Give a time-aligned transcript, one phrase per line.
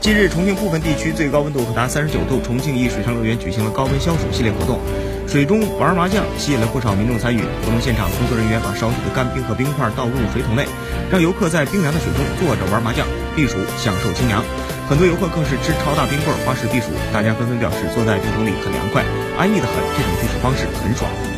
[0.00, 4.80] 近日重庆部分地区最高温度可达三十九度重庆一水上乐园举行了高温消暑系列活动。
[5.28, 10.64] 水中玩麻将吸引了不少民众参与活动现场工作人员把烧制的干冰和冰块倒入水桶内
[11.10, 14.42] 让游客在冰凉的水中坐着玩麻将避暑享受清凉。
[14.88, 19.04] 很多游客更是吃超大冰棍花式避暑大家纷纷表示坐在冰桶里很凉快
[19.36, 21.30] 安逸的很这种避暑方式很爽。